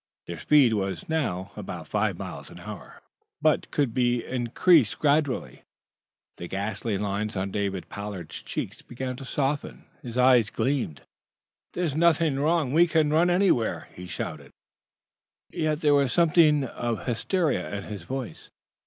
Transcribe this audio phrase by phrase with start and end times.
[0.25, 3.03] Their speed was now about five miles an hour,
[3.39, 4.97] but could be increased.
[4.97, 5.61] Gradually,
[6.37, 9.85] the ghastly lines on David Pollard's cheeks began to soften.
[10.01, 11.01] His eyes gleamed.
[11.73, 12.73] "There's nothing wrong!
[12.73, 14.49] We can run anywhere!" he shouted.
[15.51, 18.49] Yet there was something of hysteria in his voice.